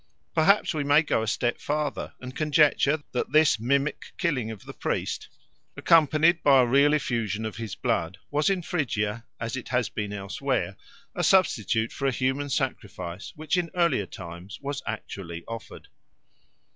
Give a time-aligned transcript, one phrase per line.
[0.33, 4.73] Perhaps we may go a step farther and conjecture that this mimic killing of the
[4.73, 5.29] priest,
[5.77, 10.11] accompanied by a real effusion of his blood, was in Phrygia, as it has been
[10.11, 10.75] elsewhere,
[11.13, 15.87] a substitute for a human sacrifice which in earlier times was actually offered.